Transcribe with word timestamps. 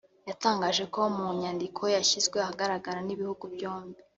yatangaje 0.29 0.83
ko 0.93 0.99
mu 1.15 1.25
nyandiko 1.39 1.81
yashyizwe 1.95 2.37
ahagaragara 2.45 2.99
n’ibihugu 3.03 3.43
byombi 3.55 3.99